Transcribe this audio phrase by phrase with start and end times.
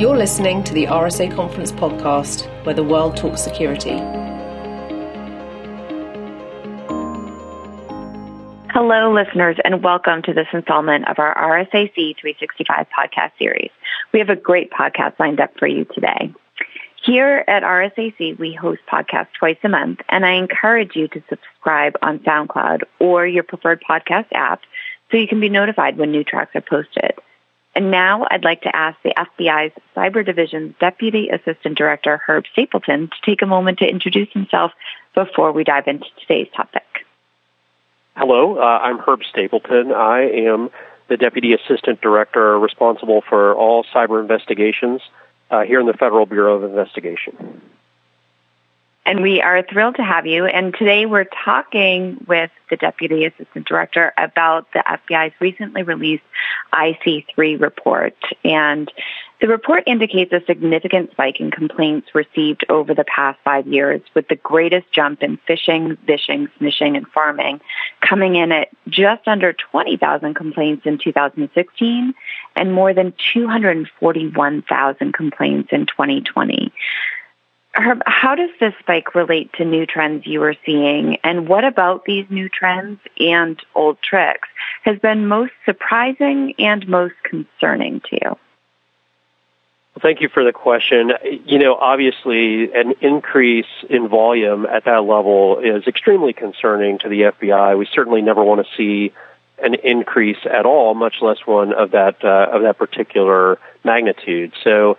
[0.00, 3.98] You're listening to the RSA Conference podcast, where the world talks security.
[8.72, 13.68] Hello, listeners, and welcome to this installment of our RSAC 365 podcast series.
[14.14, 16.32] We have a great podcast lined up for you today.
[17.04, 21.92] Here at RSAC, we host podcasts twice a month, and I encourage you to subscribe
[22.00, 24.62] on SoundCloud or your preferred podcast app
[25.10, 27.12] so you can be notified when new tracks are posted.
[27.74, 33.08] And now I'd like to ask the FBI's Cyber Division's Deputy Assistant Director, Herb Stapleton,
[33.08, 34.72] to take a moment to introduce himself
[35.14, 36.82] before we dive into today's topic.
[38.16, 39.92] Hello, uh, I'm Herb Stapleton.
[39.92, 40.70] I am
[41.08, 45.00] the Deputy Assistant Director responsible for all cyber investigations
[45.50, 47.62] uh, here in the Federal Bureau of Investigation
[49.10, 50.46] and we are thrilled to have you.
[50.46, 56.22] And today we're talking with the Deputy Assistant Director about the FBI's recently released
[56.72, 58.14] IC3 report.
[58.44, 58.88] And
[59.40, 64.28] the report indicates a significant spike in complaints received over the past five years, with
[64.28, 67.60] the greatest jump in phishing, vishing, smishing, and pharming
[68.00, 72.14] coming in at just under 20,000 complaints in 2016
[72.54, 76.72] and more than 241,000 complaints in 2020.
[77.72, 81.18] Herb, how does this spike relate to new trends you are seeing?
[81.22, 84.48] And what about these new trends and old tricks
[84.82, 88.38] has been most surprising and most concerning to you?
[90.00, 91.12] Thank you for the question.
[91.44, 97.22] You know, obviously, an increase in volume at that level is extremely concerning to the
[97.22, 97.78] FBI.
[97.78, 99.12] We certainly never want to see
[99.62, 104.52] an increase at all, much less one of that uh, of that particular magnitude.
[104.62, 104.96] So,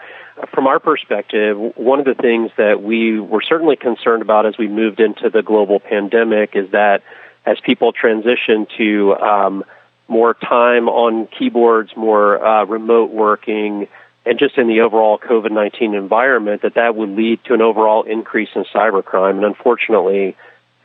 [0.54, 4.68] from our perspective, one of the things that we were certainly concerned about as we
[4.68, 7.04] moved into the global pandemic is that
[7.46, 9.64] as people transition to um,
[10.08, 13.88] more time on keyboards, more uh, remote working,
[14.26, 18.04] and just in the overall COVID 19 environment, that that would lead to an overall
[18.04, 19.38] increase in cybercrime.
[19.38, 20.36] And unfortunately,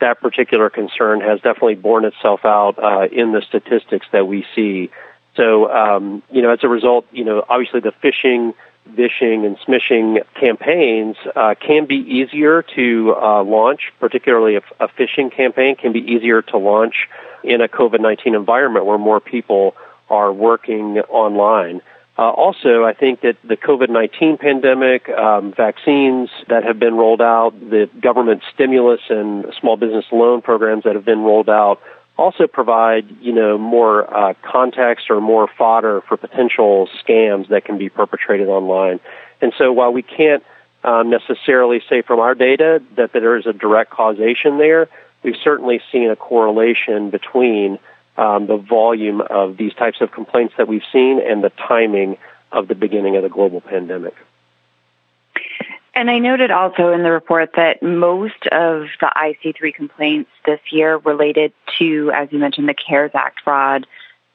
[0.00, 4.90] that particular concern has definitely borne itself out uh, in the statistics that we see.
[5.36, 8.54] So, um, you know, as a result, you know, obviously the phishing
[8.86, 15.32] vishing and smishing campaigns uh, can be easier to uh, launch, particularly a, a phishing
[15.32, 17.08] campaign can be easier to launch
[17.42, 19.74] in a COVID 19 environment where more people
[20.08, 21.82] are working online.
[22.18, 27.20] Uh, also, I think that the COVID 19 pandemic, um, vaccines that have been rolled
[27.20, 31.80] out, the government stimulus and small business loan programs that have been rolled out
[32.16, 37.76] also provide, you know, more uh, context or more fodder for potential scams that can
[37.76, 38.98] be perpetrated online.
[39.42, 40.42] And so while we can't
[40.82, 44.88] um, necessarily say from our data that, that there is a direct causation there,
[45.22, 47.78] we've certainly seen a correlation between
[48.16, 52.16] um, the volume of these types of complaints that we've seen and the timing
[52.52, 54.14] of the beginning of the global pandemic.
[55.94, 60.98] And I noted also in the report that most of the IC3 complaints this year
[60.98, 63.86] related to, as you mentioned, the CARES Act fraud.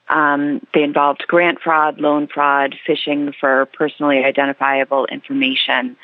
[0.09, 5.97] Um, they involved grant fraud, loan fraud, phishing for personally identifiable information.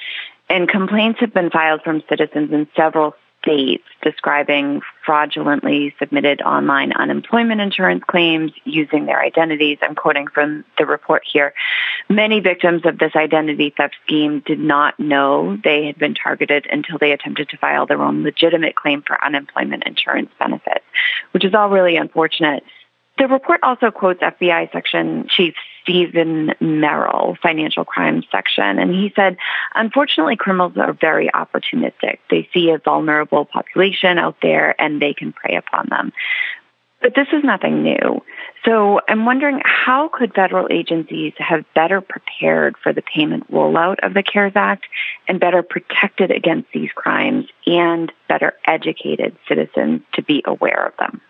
[0.47, 7.61] And complaints have been filed from citizens in several states describing fraudulently submitted online unemployment
[7.61, 9.77] insurance claims using their identities.
[9.81, 11.53] I'm quoting from the report here.
[12.09, 16.97] Many victims of this identity theft scheme did not know they had been targeted until
[16.97, 20.85] they attempted to file their own legitimate claim for unemployment insurance benefits,
[21.31, 22.63] which is all really unfortunate.
[23.17, 25.55] The report also quotes FBI Section Chief
[25.87, 29.37] Stephen Merrill, Financial Crimes Section, and he said,
[29.73, 32.19] unfortunately, criminals are very opportunistic.
[32.29, 36.11] They see a vulnerable population out there and they can prey upon them.
[36.99, 38.21] But this is nothing new.
[38.65, 44.13] So I'm wondering how could federal agencies have better prepared for the payment rollout of
[44.13, 44.87] the CARES Act
[45.27, 51.21] and better protected against these crimes and better educated citizens to be aware of them?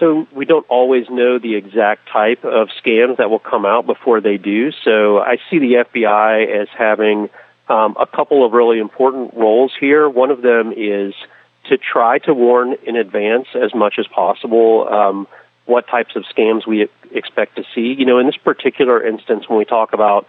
[0.00, 4.20] So we don't always know the exact type of scams that will come out before
[4.20, 4.70] they do.
[4.70, 7.30] So I see the FBI as having
[7.68, 10.08] um, a couple of really important roles here.
[10.08, 11.14] One of them is
[11.64, 15.26] to try to warn in advance as much as possible um,
[15.66, 17.92] what types of scams we expect to see.
[17.92, 20.26] You know, in this particular instance, when we talk about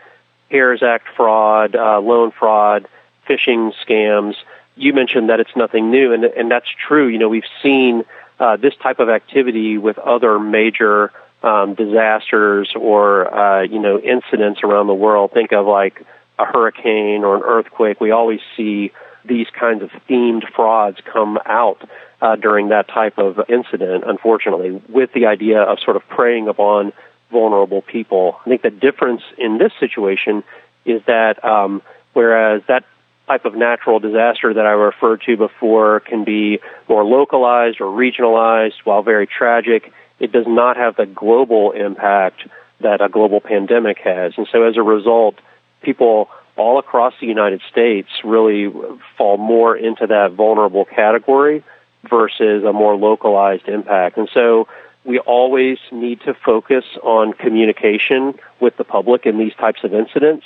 [0.50, 2.88] CARES Act fraud, uh, loan fraud,
[3.28, 4.36] phishing scams,
[4.76, 7.08] you mentioned that it's nothing new, and, and that's true.
[7.08, 8.04] You know, we've seen
[8.40, 11.12] uh, this type of activity with other major
[11.44, 15.32] um, disasters or uh, you know incidents around the world.
[15.32, 16.06] Think of like
[16.38, 18.00] a hurricane or an earthquake.
[18.00, 18.92] We always see
[19.26, 21.88] these kinds of themed frauds come out
[22.22, 24.04] uh, during that type of incident.
[24.06, 26.94] Unfortunately, with the idea of sort of preying upon
[27.32, 28.40] vulnerable people.
[28.46, 30.44] I think the difference in this situation
[30.86, 31.82] is that um,
[32.14, 32.86] whereas that
[33.30, 38.80] type of natural disaster that I referred to before can be more localized or regionalized,
[38.86, 42.48] while very tragic, it does not have the global impact
[42.82, 44.34] that a global pandemic has.
[44.36, 45.36] And so as a result,
[45.84, 48.74] people all across the United States really
[49.16, 51.64] fall more into that vulnerable category
[52.10, 54.18] versus a more localized impact.
[54.18, 54.68] And so
[55.06, 60.46] we always need to focus on communication with the public in these types of incidents.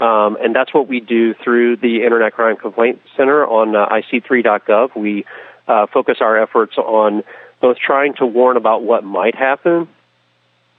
[0.00, 4.96] Um, and that's what we do through the Internet Crime Complaint Center on uh, IC3.gov.
[4.96, 5.24] We
[5.66, 7.24] uh, focus our efforts on
[7.60, 9.88] both trying to warn about what might happen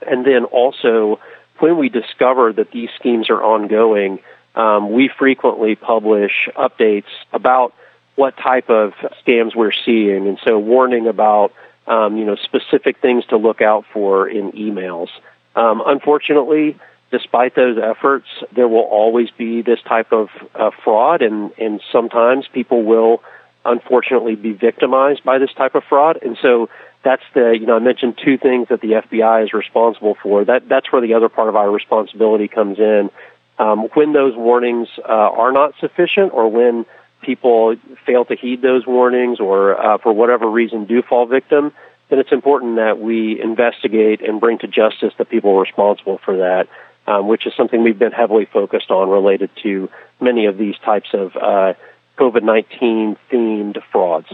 [0.06, 1.20] and then also
[1.58, 4.20] when we discover that these schemes are ongoing,
[4.54, 7.74] um, we frequently publish updates about
[8.16, 8.92] what type of
[9.24, 11.52] scams we're seeing, and so warning about
[11.86, 15.08] um, you know specific things to look out for in emails.
[15.54, 16.78] Um, unfortunately,
[17.10, 22.46] despite those efforts, there will always be this type of uh, fraud, and and sometimes
[22.52, 23.22] people will
[23.64, 26.68] unfortunately be victimized by this type of fraud, and so
[27.02, 30.44] that's the you know I mentioned two things that the FBI is responsible for.
[30.44, 33.10] That that's where the other part of our responsibility comes in.
[33.58, 36.86] Um, when those warnings uh, are not sufficient, or when
[37.22, 37.76] people
[38.06, 41.72] fail to heed those warnings, or uh, for whatever reason do fall victim,
[42.08, 46.68] then it's important that we investigate and bring to justice the people responsible for that.
[47.06, 49.88] Um, which is something we've been heavily focused on related to
[50.20, 51.72] many of these types of uh,
[52.18, 54.28] COVID 19 themed frauds.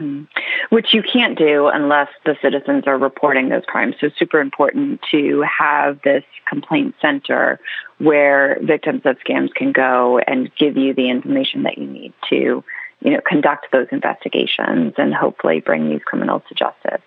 [0.00, 0.26] Mm.
[0.70, 3.96] Which you can't do unless the citizens are reporting those crimes.
[4.00, 7.60] So super important to have this complaint center
[7.98, 12.64] where victims of scams can go and give you the information that you need to,
[13.00, 17.02] you know, conduct those investigations and hopefully bring these criminals to justice.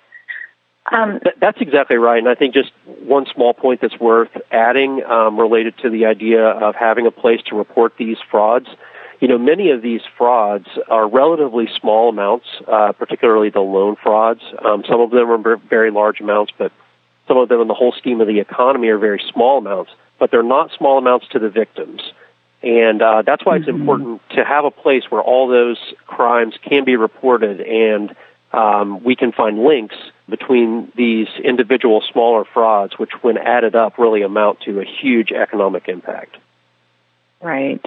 [0.91, 2.19] Um, that's exactly right.
[2.19, 6.45] And I think just one small point that's worth adding um, related to the idea
[6.45, 8.67] of having a place to report these frauds
[9.23, 14.41] you know, many of these frauds are relatively small amounts, uh, particularly the loan frauds.
[14.65, 16.73] Um, some of them are very large amounts, but
[17.25, 20.29] some of them in the whole scheme of the economy are very small amounts, but
[20.29, 22.01] they're not small amounts to the victims.
[22.63, 23.79] And uh, that's why it's mm-hmm.
[23.79, 28.13] important to have a place where all those crimes can be reported and
[28.53, 29.95] um, we can find links
[30.29, 35.87] between these individual smaller frauds, which, when added up, really amount to a huge economic
[35.87, 36.37] impact.
[37.41, 37.83] Right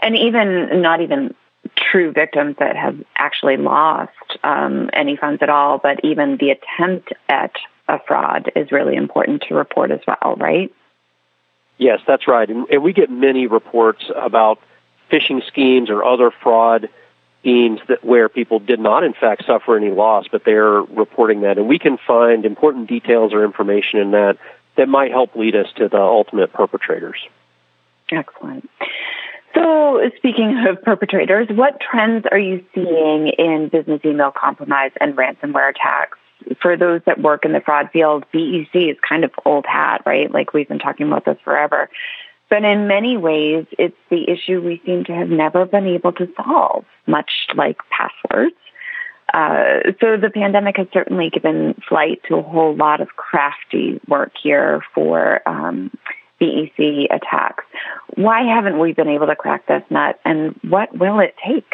[0.00, 1.34] and even not even
[1.76, 4.12] true victims that have actually lost
[4.42, 7.52] um, any funds at all, but even the attempt at
[7.88, 10.72] a fraud is really important to report as well, right?
[11.78, 12.48] Yes, that's right.
[12.48, 14.58] And, and we get many reports about
[15.10, 16.88] phishing schemes or other fraud
[17.44, 21.58] schemes that where people did not in fact suffer any loss, but they're reporting that.
[21.58, 24.38] And we can find important details or information in that
[24.76, 27.18] that might help lead us to the ultimate perpetrators.
[28.10, 28.68] Excellent.
[29.54, 35.70] So, speaking of perpetrators, what trends are you seeing in business email compromise and ransomware
[35.70, 36.18] attacks?
[36.60, 40.30] For those that work in the fraud field, BEC is kind of old hat, right?
[40.30, 41.88] Like we've been talking about this forever.
[42.50, 46.28] But in many ways, it's the issue we seem to have never been able to
[46.36, 48.54] solve, much like passwords.
[49.32, 54.32] Uh, so the pandemic has certainly given flight to a whole lot of crafty work
[54.40, 55.90] here for um,
[56.38, 57.64] BEC attacks.
[58.14, 61.72] Why haven't we been able to crack this nut, and what will it take?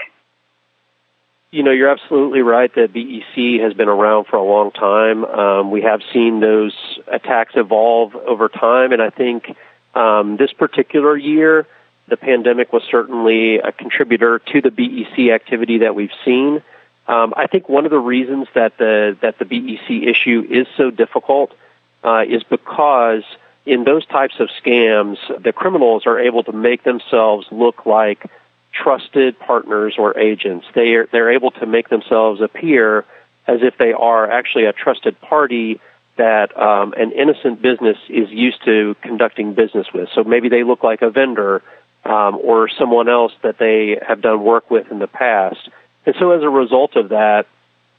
[1.51, 5.25] You know, you're absolutely right that BEC has been around for a long time.
[5.25, 6.75] Um, we have seen those
[7.13, 9.57] attacks evolve over time, and I think
[9.95, 11.67] um, this particular year,
[12.09, 16.63] the pandemic was certainly a contributor to the BEC activity that we've seen.
[17.07, 20.91] Um, I think one of the reasons that the that the BEC issue is so
[20.91, 21.53] difficult
[22.05, 23.25] uh, is because
[23.67, 28.27] in those types of scams, the criminals are able to make themselves look like
[28.73, 30.67] trusted partners or agents.
[30.75, 33.05] They are, they're able to make themselves appear
[33.47, 35.81] as if they are actually a trusted party
[36.21, 40.11] that um, an innocent business is used to conducting business with.
[40.15, 41.63] So maybe they look like a vendor
[42.05, 45.71] um, or someone else that they have done work with in the past.
[46.05, 47.47] And so as a result of that,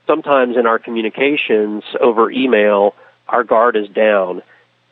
[0.06, 2.94] sometimes in our communications over email,
[3.28, 4.44] our guard is down.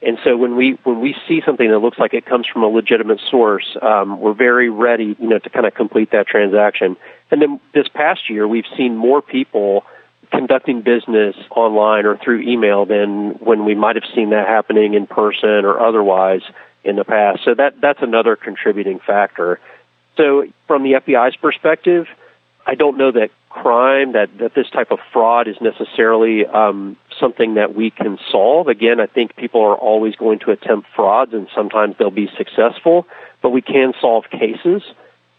[0.02, 2.68] And so when we when we see something that looks like it comes from a
[2.68, 6.98] legitimate source, um, we're very ready, you know, to kind of complete that transaction.
[7.30, 9.84] And then this past year, we've seen more people
[10.32, 15.08] conducting business online or through email than when we might have seen that happening in
[15.08, 16.42] person or otherwise
[16.84, 17.42] in the past.
[17.44, 19.60] So that that's another contributing factor.
[20.18, 22.08] So from the FBI's perspective,
[22.66, 27.56] I don't know that crime that that this type of fraud is necessarily um, something
[27.56, 28.68] that we can solve.
[28.68, 33.08] Again, I think people are always going to attempt frauds, and sometimes they'll be successful,
[33.42, 34.84] but we can solve cases.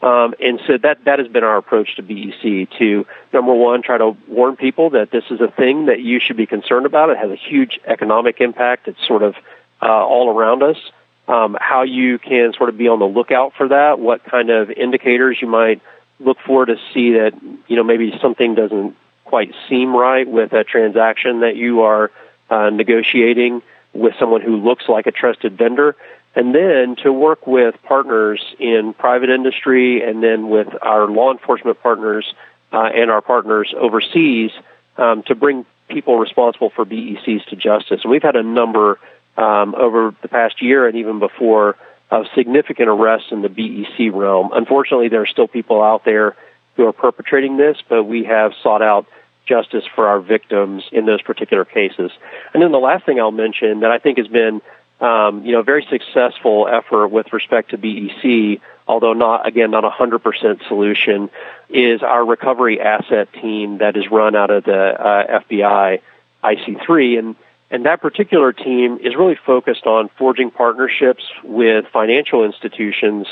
[0.03, 2.71] Um, and so that that has been our approach to BEC.
[2.79, 6.39] To number one, try to warn people that this is a thing that you should
[6.39, 7.11] be concerned about.
[7.11, 8.89] It has a huge economic impact.
[8.89, 9.35] It's sort of
[9.83, 10.79] uh, all around us.
[11.29, 13.99] Um, how you can sort of be on the lookout for that.
[13.99, 15.83] What kind of indicators you might
[16.19, 17.35] look for to see that
[17.67, 22.11] you know maybe something doesn't quite seem right with a transaction that you are
[22.49, 25.95] uh, negotiating with someone who looks like a trusted vendor
[26.35, 31.83] and then to work with partners in private industry and then with our law enforcement
[31.83, 32.33] partners
[32.73, 34.51] uh, and our partners overseas
[34.97, 38.01] um, to bring people responsible for BECs to justice.
[38.03, 38.99] And we've had a number
[39.37, 41.77] um, over the past year and even before
[42.11, 44.51] of significant arrests in the BEC realm.
[44.53, 46.37] Unfortunately, there are still people out there
[46.77, 49.07] who are perpetrating this, but we have sought out
[49.47, 52.11] justice for our victims in those particular cases.
[52.53, 54.61] And then the last thing I'll mention that I think has been
[55.01, 59.91] um, you know, very successful effort with respect to BEC, although not, again, not a
[59.91, 61.31] 100% solution,
[61.69, 66.01] is our recovery asset team that is run out of the uh, FBI
[66.45, 67.19] IC3.
[67.19, 67.37] And,
[67.71, 73.27] and that particular team is really focused on forging partnerships with financial institutions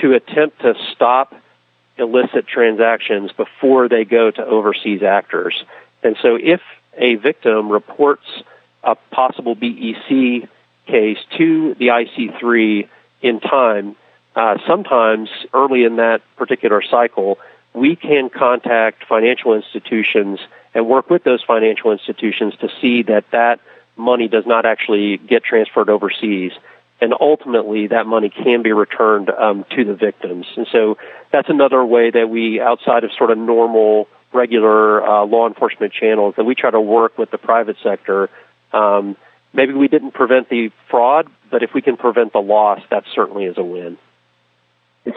[0.00, 1.34] to attempt to stop
[1.96, 5.64] illicit transactions before they go to overseas actors.
[6.02, 6.60] And so if
[6.98, 8.26] a victim reports
[8.82, 10.48] a possible BEC
[10.86, 12.88] case to the IC3
[13.22, 13.96] in time,
[14.34, 17.38] uh, sometimes early in that particular cycle,
[17.74, 20.40] we can contact financial institutions
[20.74, 23.60] and work with those financial institutions to see that that
[23.96, 26.52] money does not actually get transferred overseas.
[27.00, 30.46] And ultimately, that money can be returned um, to the victims.
[30.56, 30.96] And so
[31.30, 36.34] that's another way that we, outside of sort of normal, regular uh, law enforcement channels,
[36.36, 38.30] that we try to work with the private sector
[38.72, 39.16] um,
[39.56, 43.46] maybe we didn't prevent the fraud, but if we can prevent the loss, that certainly
[43.46, 43.98] is a win.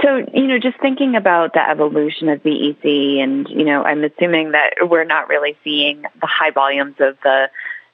[0.03, 4.51] So, you know, just thinking about the evolution of BEC, and, you know, I'm assuming
[4.51, 7.49] that we're not really seeing the high volumes of the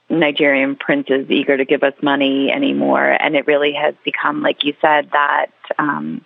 [0.09, 3.09] Nigerian princes eager to give us money anymore.
[3.09, 6.23] And it really has become, like you said, that um,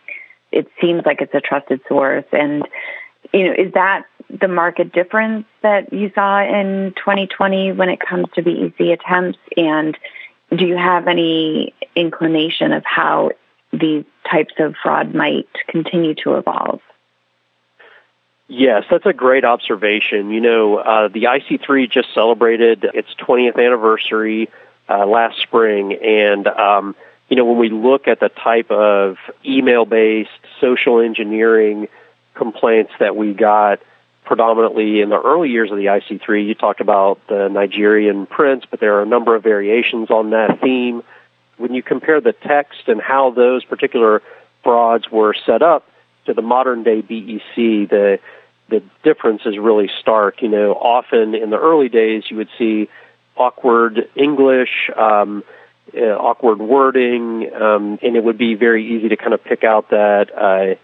[0.51, 2.25] it seems like it's a trusted source.
[2.31, 2.67] And,
[3.31, 8.27] you know, is that the market difference that you saw in 2020 when it comes
[8.35, 9.39] to BEC attempts?
[9.57, 9.97] And
[10.55, 13.31] do you have any inclination of how
[13.71, 16.81] these types of fraud might continue to evolve?
[18.47, 20.31] Yes, that's a great observation.
[20.31, 24.49] You know, uh, the IC3 just celebrated its 20th anniversary
[24.89, 26.95] uh, last spring, and um,
[27.29, 31.87] you know, when we look at the type of email-based social engineering
[32.33, 33.79] complaints that we got
[34.25, 36.45] predominantly in the early years of the IC3.
[36.45, 40.61] You talked about the Nigerian prince, but there are a number of variations on that
[40.61, 41.03] theme.
[41.57, 44.21] When you compare the text and how those particular
[44.63, 45.85] frauds were set up
[46.25, 48.19] to the modern day BEC, the
[48.69, 50.41] the difference is really stark.
[50.41, 52.87] You know, often in the early days, you would see
[53.35, 55.43] awkward English, um,
[55.95, 59.89] uh, awkward wording, um, and it would be very easy to kind of pick out
[59.89, 60.29] that.
[60.35, 60.75] Uh,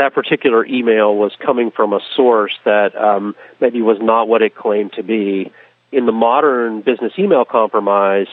[0.00, 4.54] that particular email was coming from a source that um, maybe was not what it
[4.54, 5.52] claimed to be.
[5.92, 8.28] In the modern business email compromise,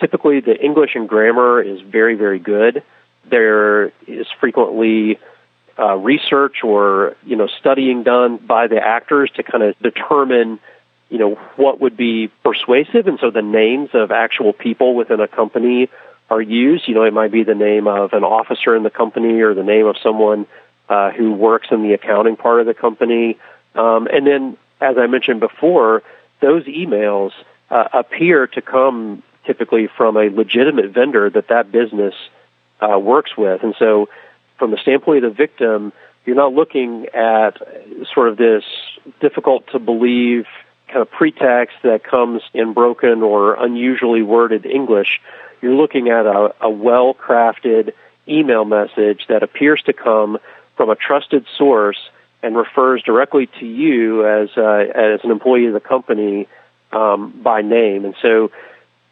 [0.00, 2.82] typically the English and grammar is very, very good.
[3.24, 5.20] There is frequently
[5.78, 10.58] uh, research or you know studying done by the actors to kind of determine
[11.08, 15.28] you know what would be persuasive, and so the names of actual people within a
[15.28, 15.88] company
[16.30, 16.88] are used.
[16.88, 19.62] You know, it might be the name of an officer in the company or the
[19.62, 20.46] name of someone
[20.92, 23.38] uh, who works in the accounting part of the company.
[23.74, 26.02] Um, and then, as I mentioned before,
[26.40, 27.30] those emails
[27.70, 32.14] uh, appear to come typically from a legitimate vendor that that business
[32.80, 33.62] uh, works with.
[33.62, 34.10] And so,
[34.58, 35.94] from the standpoint of the victim,
[36.26, 37.56] you're not looking at
[38.12, 38.64] sort of this
[39.18, 40.44] difficult to believe
[40.88, 45.22] kind of pretext that comes in broken or unusually worded English.
[45.62, 47.94] You're looking at a, a well crafted
[48.28, 50.38] email message that appears to come
[50.76, 51.98] from a trusted source
[52.42, 56.48] and refers directly to you as uh, as an employee of the company
[56.92, 58.04] um, by name.
[58.04, 58.50] And so,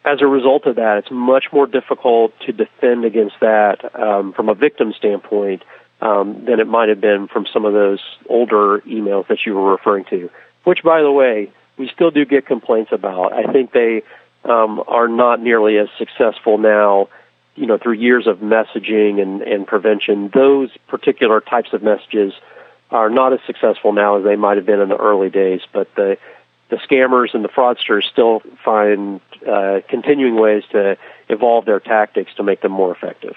[0.04, 4.48] as a result of that, it's much more difficult to defend against that um, from
[4.48, 5.62] a victim standpoint
[6.00, 9.70] um, than it might have been from some of those older emails that you were
[9.70, 10.30] referring to.
[10.64, 13.32] Which, by the way, we still do get complaints about.
[13.32, 14.02] I think they
[14.44, 17.08] um, are not nearly as successful now
[17.60, 22.32] you know, through years of messaging and, and prevention, those particular types of messages
[22.90, 25.60] are not as successful now as they might have been in the early days.
[25.72, 26.16] But the
[26.70, 30.96] the scammers and the fraudsters still find uh, continuing ways to
[31.28, 33.34] evolve their tactics to make them more effective.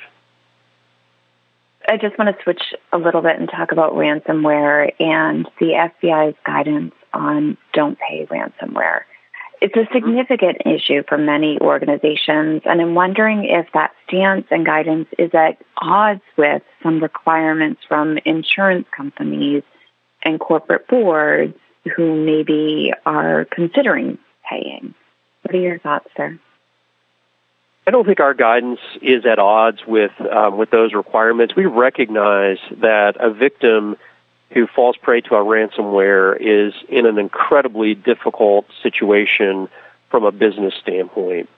[1.87, 2.61] I just want to switch
[2.93, 9.01] a little bit and talk about ransomware and the FBI's guidance on don't pay ransomware.
[9.63, 15.07] It's a significant issue for many organizations, and I'm wondering if that stance and guidance
[15.17, 19.63] is at odds with some requirements from insurance companies
[20.21, 21.57] and corporate boards
[21.95, 24.17] who maybe are considering
[24.49, 24.95] paying.
[25.43, 26.37] What are your thoughts there?
[27.87, 31.55] I don't think our guidance is at odds with um, with those requirements.
[31.55, 33.95] We recognize that a victim
[34.53, 39.67] who falls prey to a ransomware is in an incredibly difficult situation
[40.09, 41.49] from a business standpoint.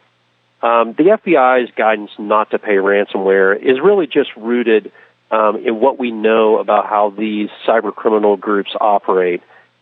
[0.62, 4.92] Um, the FBI's guidance not to pay ransomware is really just rooted
[5.30, 9.42] um, in what we know about how these cyber criminal groups operate.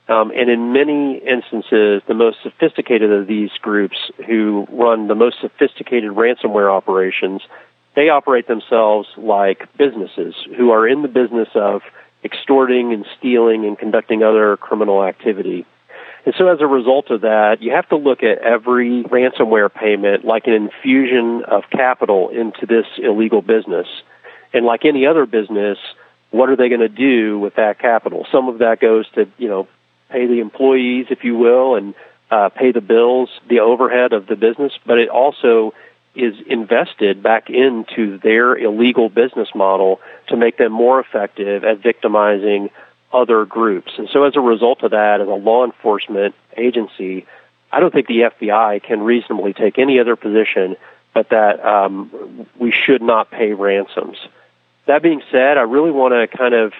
[0.10, 5.40] Um, and in many instances, the most sophisticated of these groups who run the most
[5.40, 7.42] sophisticated ransomware operations,
[7.96, 11.84] they operate themselves like businesses who are in the business of
[12.24, 15.66] extorting and stealing and conducting other criminal activity.
[16.26, 20.24] And so as a result of that, you have to look at every ransomware payment
[20.24, 23.88] like an infusion of capital into this illegal business.
[24.54, 25.78] And like any other business,
[26.32, 28.26] what are they going to do with that capital?
[28.32, 29.68] Some of that goes to, you know,
[30.10, 31.94] pay the employees, if you will, and
[32.32, 35.74] uh, pay the bills, the overhead of the business, but it also
[36.16, 42.70] is invested back into their illegal business model to make them more effective at victimizing
[43.12, 43.92] other groups.
[43.98, 47.26] And so as a result of that, as a law enforcement agency,
[47.72, 50.76] I don't think the FBI can reasonably take any other position
[51.14, 54.18] but that um, we should not pay ransoms.
[54.86, 56.74] That being said, I really want to kind of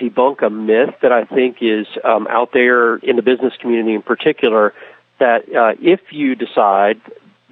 [0.00, 4.02] debunk a myth that I think is um, out there in the business community in
[4.02, 4.74] particular
[5.18, 7.00] that uh, if you decide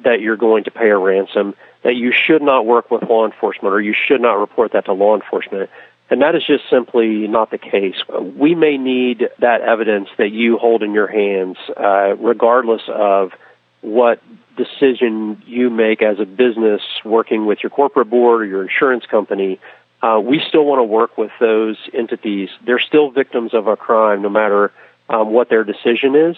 [0.05, 3.75] that you're going to pay a ransom, that you should not work with law enforcement
[3.75, 5.71] or you should not report that to law enforcement.
[6.11, 7.97] And that is just simply not the case.
[8.37, 13.33] We may need that evidence that you hold in your hands, uh, regardless of
[13.81, 14.23] what
[14.57, 19.59] decision you make as a business working with your corporate board or your insurance company
[20.03, 22.51] uh, we still want to work with those entities.
[22.65, 24.73] They're still victims of a crime, no matter
[25.09, 26.37] um, what their decision is.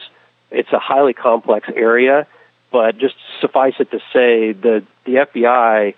[0.50, 2.26] It's a highly complex area,
[2.74, 5.94] but just suffice it to say that the FBI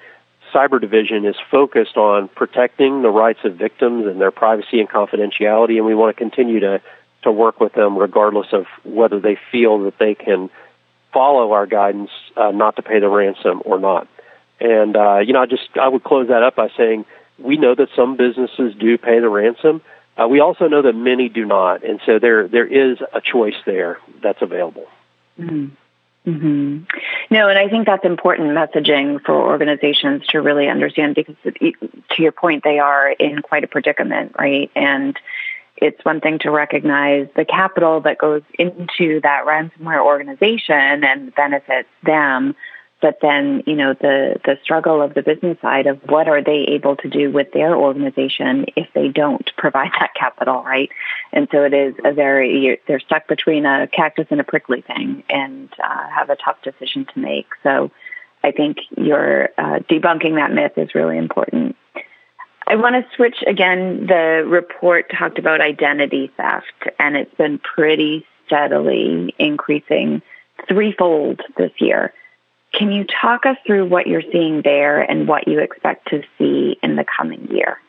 [0.53, 5.79] cyber division is focused on protecting the rights of victims and their privacy and confidentiality,
[5.79, 6.83] and we want to continue to
[7.23, 10.51] to work with them regardless of whether they feel that they can
[11.15, 14.07] follow our guidance uh, not to pay the ransom or not.
[14.61, 17.07] And uh, you know, I just I would close that up by saying
[17.39, 19.81] we know that some businesses do pay the ransom.
[20.19, 23.57] Uh, we also know that many do not, and so there there is a choice
[23.65, 24.89] there that's available.
[25.41, 25.69] Mm-hmm.
[26.27, 26.85] Mm-hmm.
[27.31, 32.33] No, and I think that's important messaging for organizations to really understand because, to your
[32.33, 34.71] point, they are in quite a predicament, right?
[34.75, 35.17] And
[35.77, 41.89] it's one thing to recognize the capital that goes into that ransomware organization and benefits
[42.03, 42.57] them,
[43.07, 46.66] but then you know the the struggle of the business side of what are they
[46.75, 50.90] able to do with their organization if they don't provide that capital right
[51.33, 55.23] and so it is a very they're stuck between a cactus and a prickly thing
[55.31, 57.92] and uh, have a tough decision to make so
[58.42, 61.77] i think your uh, debunking that myth is really important
[62.69, 64.09] I want to switch again.
[64.09, 70.21] The report talked about identity theft, and it's been pretty steadily increasing
[70.69, 72.12] threefold this year.
[72.77, 76.79] Can you talk us through what you're seeing there and what you expect to see
[76.83, 77.81] in the coming year?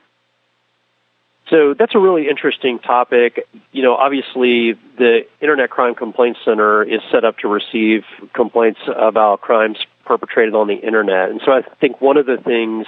[1.49, 3.47] So that's a really interesting topic.
[3.71, 9.41] You know, obviously the Internet Crime Complaint Center is set up to receive complaints about
[9.41, 11.29] crimes perpetrated on the internet.
[11.29, 12.87] And so I think one of the things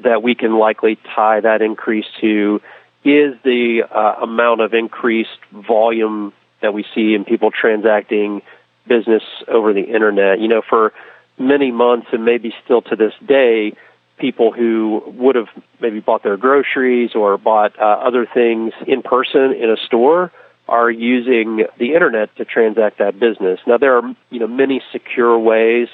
[0.00, 2.60] that we can likely tie that increase to
[3.04, 6.32] is the uh, amount of increased volume
[6.62, 8.42] that we see in people transacting
[8.86, 10.40] business over the internet.
[10.40, 10.92] You know, for
[11.40, 13.72] many months and maybe still to this day,
[14.18, 15.48] people who would have
[15.80, 20.30] maybe bought their groceries or bought uh, other things in person in a store
[20.68, 23.58] are using the internet to transact that business.
[23.66, 25.88] Now there are you know many secure ways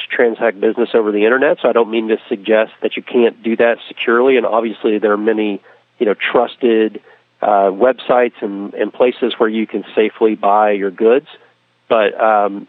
[0.00, 3.40] to transact business over the internet, so I don't mean to suggest that you can't
[3.42, 4.36] do that securely.
[4.36, 5.62] And obviously there are many
[5.98, 7.02] you know trusted
[7.40, 11.28] uh, websites and, and places where you can safely buy your goods.
[11.88, 12.66] But um,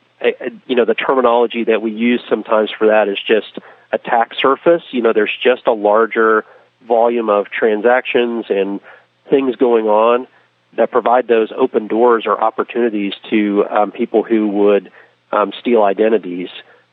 [0.67, 3.59] you know, the terminology that we use sometimes for that is just
[3.91, 4.83] attack surface.
[4.91, 6.45] You know, there's just a larger
[6.87, 8.79] volume of transactions and
[9.29, 10.27] things going on.
[10.73, 14.91] that provide those open doors or opportunities to um, people who would
[15.31, 16.49] um, steal identities.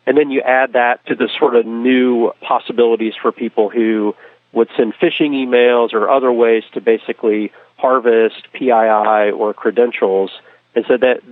[0.07, 4.15] And then you add that to the sort of new possibilities for people who
[4.53, 10.31] would send phishing emails or other ways to basically harvest PII or credentials.
[10.75, 11.23] And so that,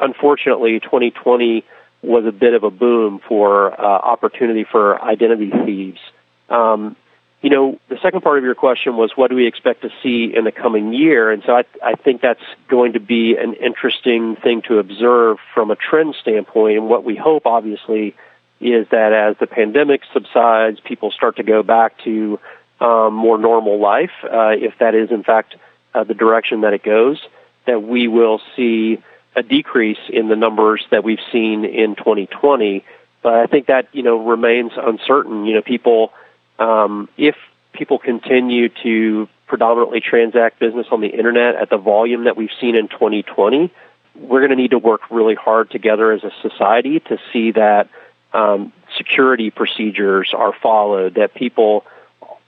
[0.00, 1.64] unfortunately, 2020
[2.02, 6.00] was a bit of a boom for uh, opportunity for identity thieves.
[6.48, 6.96] Um,
[7.42, 10.32] you know, the second part of your question was what do we expect to see
[10.34, 11.30] in the coming year?
[11.30, 15.70] And so I, I think that's going to be an interesting thing to observe from
[15.70, 16.78] a trend standpoint.
[16.78, 18.16] And what we hope, obviously,
[18.60, 22.40] is that as the pandemic subsides, people start to go back to
[22.80, 25.56] um, more normal life, uh, if that is in fact
[25.94, 27.20] uh, the direction that it goes,
[27.68, 29.02] that we will see
[29.36, 32.84] a decrease in the numbers that we've seen in 2020.
[33.22, 35.46] But I think that you know remains uncertain.
[35.46, 36.12] You know, people
[36.58, 37.36] um, if
[37.72, 42.76] people continue to predominantly transact business on the internet at the volume that we've seen
[42.76, 43.72] in 2020,
[44.14, 47.88] we're going to need to work really hard together as a society to see that
[48.32, 51.86] um, security procedures are followed, that people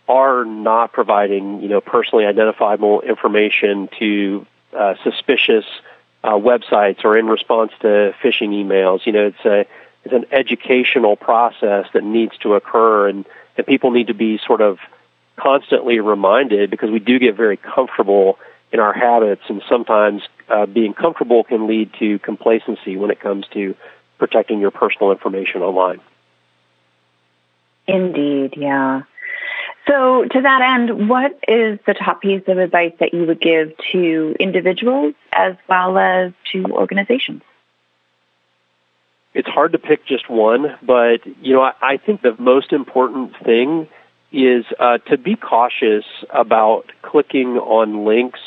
[0.09, 4.45] are not providing, you know, personally identifiable information to
[4.77, 5.65] uh, suspicious
[6.23, 9.07] uh, websites or in response to phishing emails.
[9.07, 9.67] You know, it's a
[10.05, 14.61] it's an educational process that needs to occur, and and people need to be sort
[14.61, 14.79] of
[15.37, 18.39] constantly reminded because we do get very comfortable
[18.73, 23.47] in our habits, and sometimes uh, being comfortable can lead to complacency when it comes
[23.53, 23.75] to
[24.19, 26.01] protecting your personal information online.
[27.87, 29.03] Indeed, yeah.
[29.91, 33.73] So, to that end, what is the top piece of advice that you would give
[33.91, 37.43] to individuals as well as to organizations?
[39.35, 43.37] it's hard to pick just one, but you know, I, I think the most important
[43.45, 43.89] thing
[44.33, 48.41] is uh, to be cautious about clicking on links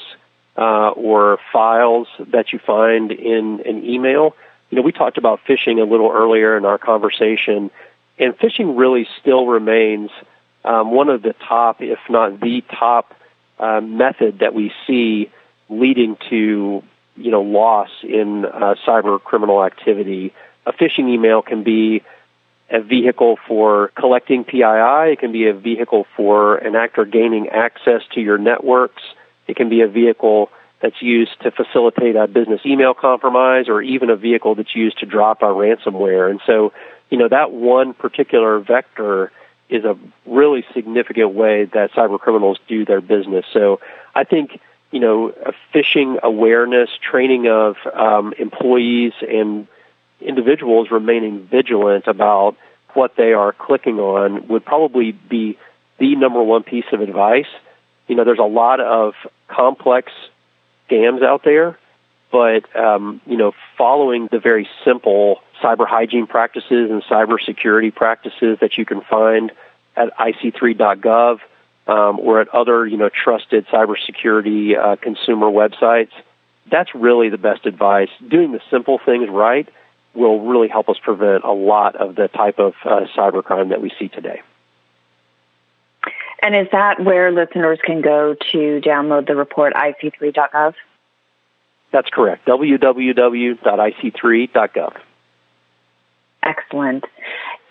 [0.58, 4.36] uh, or files that you find in an email.
[4.70, 7.72] You know, we talked about phishing a little earlier in our conversation,
[8.18, 10.10] and phishing really still remains
[10.65, 13.13] um, one of the top, if not the top,
[13.60, 15.30] uh, method that we see
[15.69, 16.84] leading to
[17.15, 20.34] you know loss in uh, cyber criminal activity
[20.65, 22.04] a phishing email can be
[22.69, 25.12] a vehicle for collecting PII.
[25.12, 29.04] It can be a vehicle for an actor gaining access to your networks.
[29.47, 30.49] It can be a vehicle
[30.80, 35.06] that's used to facilitate a business email compromise or even a vehicle that's used to
[35.06, 36.30] drop a ransomware.
[36.30, 36.73] And so,
[37.10, 39.32] you know, that one particular vector
[39.74, 43.44] is a really significant way that cyber criminals do their business.
[43.52, 43.80] So
[44.14, 44.60] I think,
[44.92, 45.34] you know,
[45.74, 49.68] phishing awareness, training of um, employees and
[50.22, 52.56] individuals remaining vigilant about
[52.94, 55.58] what they are clicking on would probably be
[55.98, 57.50] the number one piece of advice.
[58.08, 59.16] You know, there's a lot of
[59.48, 60.12] complex
[60.88, 61.80] scams out there,
[62.34, 68.58] but um, you know, following the very simple cyber hygiene practices and cyber security practices
[68.60, 69.52] that you can find
[69.96, 71.39] at ic3.gov
[71.86, 76.12] um, or at other you know trusted cybersecurity uh, consumer websites,
[76.72, 78.10] that's really the best advice.
[78.28, 79.69] Doing the simple things right
[80.15, 83.91] will really help us prevent a lot of the type of uh, cybercrime that we
[84.00, 84.41] see today.
[86.41, 90.74] And is that where listeners can go to download the report, ic3.gov?
[91.94, 94.98] That's correct, www.ic3.gov.
[96.42, 97.06] Excellent.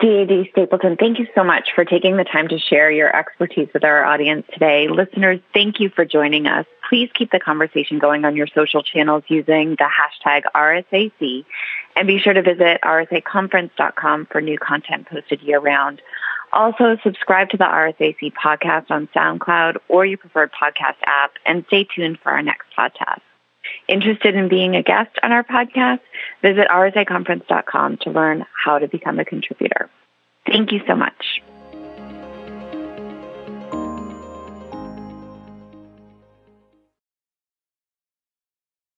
[0.01, 3.85] DAD Stapleton, thank you so much for taking the time to share your expertise with
[3.85, 4.89] our audience today.
[4.89, 6.67] Listeners, thank you for joining us.
[6.89, 11.45] Please keep the conversation going on your social channels using the hashtag RSAC
[11.97, 16.01] and be sure to visit rsaconference.com for new content posted year round.
[16.53, 21.85] Also, subscribe to the RSAC podcast on SoundCloud or your preferred podcast app and stay
[21.85, 23.21] tuned for our next podcast.
[23.89, 26.01] Interested in being a guest on our podcast?
[26.43, 29.91] Visit rsaconference.com to learn how to become a contributor.
[30.47, 31.43] Thank you so much.